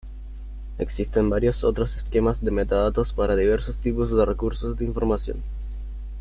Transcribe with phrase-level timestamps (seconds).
[0.79, 5.43] Existen varios otros esquemas de metadatos para diversos tipos de recursos de información.